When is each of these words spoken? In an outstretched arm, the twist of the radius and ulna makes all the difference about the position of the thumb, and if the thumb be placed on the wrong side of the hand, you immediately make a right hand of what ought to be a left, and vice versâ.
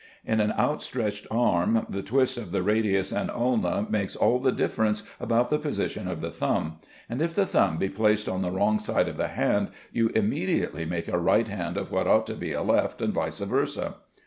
In 0.25 0.39
an 0.39 0.51
outstretched 0.53 1.27
arm, 1.29 1.85
the 1.87 2.01
twist 2.01 2.35
of 2.35 2.49
the 2.49 2.63
radius 2.63 3.11
and 3.11 3.29
ulna 3.29 3.85
makes 3.87 4.15
all 4.15 4.39
the 4.39 4.51
difference 4.51 5.03
about 5.19 5.51
the 5.51 5.59
position 5.59 6.07
of 6.07 6.21
the 6.21 6.31
thumb, 6.31 6.77
and 7.07 7.21
if 7.21 7.35
the 7.35 7.45
thumb 7.45 7.77
be 7.77 7.87
placed 7.87 8.27
on 8.27 8.41
the 8.41 8.49
wrong 8.49 8.79
side 8.79 9.07
of 9.07 9.17
the 9.17 9.27
hand, 9.27 9.69
you 9.93 10.09
immediately 10.15 10.85
make 10.85 11.07
a 11.07 11.19
right 11.19 11.47
hand 11.47 11.77
of 11.77 11.91
what 11.91 12.07
ought 12.07 12.25
to 12.25 12.33
be 12.33 12.51
a 12.51 12.63
left, 12.63 12.99
and 12.99 13.13
vice 13.13 13.41
versâ. 13.41 13.93